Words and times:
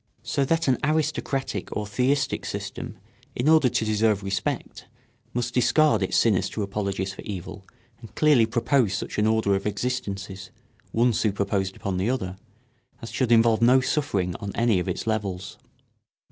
So 0.23 0.43
that 0.45 0.67
an 0.67 0.79
aristocratic 0.83 1.77
or 1.77 1.85
theistic 1.85 2.43
system 2.43 2.97
in 3.35 3.47
order 3.47 3.69
to 3.69 3.85
deserve 3.85 4.23
respect 4.23 4.87
must 5.31 5.53
discard 5.53 6.01
its 6.01 6.17
sinister 6.17 6.63
apologies 6.63 7.13
for 7.13 7.21
evil 7.21 7.67
and 7.99 8.15
clearly 8.15 8.47
propose 8.47 8.95
such 8.95 9.19
an 9.19 9.27
order 9.27 9.53
of 9.53 9.67
existences, 9.67 10.49
one 10.91 11.13
superposed 11.13 11.75
upon 11.75 11.97
the 11.97 12.09
other, 12.09 12.37
as 12.99 13.11
should 13.11 13.31
involve 13.31 13.61
no 13.61 13.79
suffering 13.79 14.35
on 14.37 14.51
any 14.55 14.79
of 14.79 14.87
its 14.89 15.05
levels. 15.05 15.59